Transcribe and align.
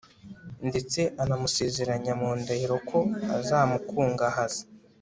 ndetse 0.69 0.99
anamusezeranya 1.23 2.13
mu 2.19 2.29
ndahiro 2.39 2.75
ko 2.89 2.99
azamukungahaza 3.37 4.63